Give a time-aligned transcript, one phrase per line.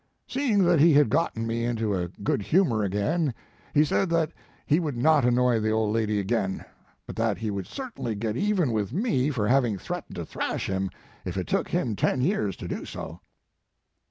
[0.25, 3.35] "Seeing that he had gotten me into a good humor again
[3.71, 4.31] he said that
[4.65, 6.65] he would not annoy the old woman again,
[7.05, 10.89] but that he would certainly get even with me for having threatened to thrash him
[11.23, 13.19] if it took him ten years to do so."